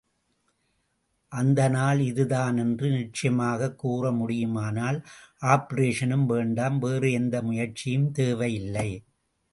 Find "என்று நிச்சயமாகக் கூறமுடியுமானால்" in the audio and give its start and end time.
2.57-5.03